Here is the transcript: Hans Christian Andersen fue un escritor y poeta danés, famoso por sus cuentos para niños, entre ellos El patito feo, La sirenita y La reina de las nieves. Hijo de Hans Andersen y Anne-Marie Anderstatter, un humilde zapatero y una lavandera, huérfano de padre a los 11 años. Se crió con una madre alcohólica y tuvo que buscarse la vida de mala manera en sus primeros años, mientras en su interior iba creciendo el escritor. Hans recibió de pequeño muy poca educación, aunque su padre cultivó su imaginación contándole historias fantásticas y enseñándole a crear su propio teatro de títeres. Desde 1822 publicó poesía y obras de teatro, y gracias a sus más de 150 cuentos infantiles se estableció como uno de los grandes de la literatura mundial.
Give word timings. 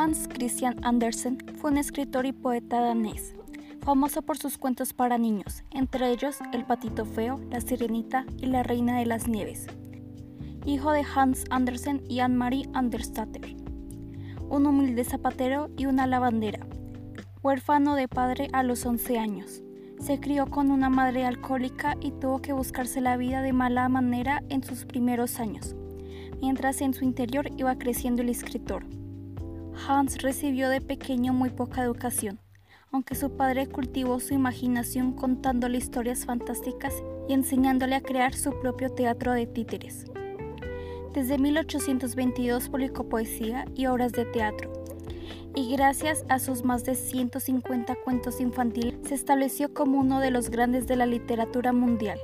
Hans 0.00 0.28
Christian 0.28 0.76
Andersen 0.84 1.38
fue 1.56 1.72
un 1.72 1.76
escritor 1.76 2.24
y 2.24 2.32
poeta 2.32 2.80
danés, 2.80 3.34
famoso 3.80 4.22
por 4.22 4.38
sus 4.38 4.56
cuentos 4.56 4.92
para 4.92 5.18
niños, 5.18 5.64
entre 5.72 6.12
ellos 6.12 6.38
El 6.52 6.64
patito 6.64 7.04
feo, 7.04 7.40
La 7.50 7.60
sirenita 7.60 8.24
y 8.36 8.46
La 8.46 8.62
reina 8.62 8.96
de 8.96 9.06
las 9.06 9.26
nieves. 9.26 9.66
Hijo 10.64 10.92
de 10.92 11.04
Hans 11.16 11.46
Andersen 11.50 12.04
y 12.08 12.20
Anne-Marie 12.20 12.68
Anderstatter, 12.74 13.56
un 14.48 14.66
humilde 14.66 15.02
zapatero 15.02 15.68
y 15.76 15.86
una 15.86 16.06
lavandera, 16.06 16.64
huérfano 17.42 17.96
de 17.96 18.06
padre 18.06 18.50
a 18.52 18.62
los 18.62 18.86
11 18.86 19.18
años. 19.18 19.64
Se 19.98 20.20
crió 20.20 20.46
con 20.46 20.70
una 20.70 20.90
madre 20.90 21.24
alcohólica 21.24 21.96
y 22.00 22.12
tuvo 22.12 22.40
que 22.40 22.52
buscarse 22.52 23.00
la 23.00 23.16
vida 23.16 23.42
de 23.42 23.52
mala 23.52 23.88
manera 23.88 24.44
en 24.48 24.62
sus 24.62 24.84
primeros 24.84 25.40
años, 25.40 25.74
mientras 26.40 26.82
en 26.82 26.94
su 26.94 27.02
interior 27.02 27.50
iba 27.56 27.76
creciendo 27.78 28.22
el 28.22 28.28
escritor. 28.28 28.84
Hans 29.86 30.18
recibió 30.22 30.68
de 30.68 30.80
pequeño 30.80 31.32
muy 31.32 31.50
poca 31.50 31.82
educación, 31.82 32.40
aunque 32.90 33.14
su 33.14 33.36
padre 33.36 33.66
cultivó 33.66 34.18
su 34.20 34.34
imaginación 34.34 35.12
contándole 35.12 35.78
historias 35.78 36.24
fantásticas 36.24 36.94
y 37.28 37.34
enseñándole 37.34 37.94
a 37.94 38.00
crear 38.00 38.34
su 38.34 38.58
propio 38.60 38.90
teatro 38.90 39.32
de 39.32 39.46
títeres. 39.46 40.06
Desde 41.14 41.38
1822 41.38 42.68
publicó 42.68 43.08
poesía 43.08 43.66
y 43.74 43.86
obras 43.86 44.12
de 44.12 44.24
teatro, 44.24 44.72
y 45.54 45.72
gracias 45.72 46.24
a 46.28 46.38
sus 46.38 46.64
más 46.64 46.84
de 46.84 46.94
150 46.94 47.94
cuentos 48.04 48.40
infantiles 48.40 48.96
se 49.06 49.14
estableció 49.14 49.72
como 49.72 50.00
uno 50.00 50.20
de 50.20 50.30
los 50.30 50.50
grandes 50.50 50.86
de 50.86 50.96
la 50.96 51.06
literatura 51.06 51.72
mundial. 51.72 52.18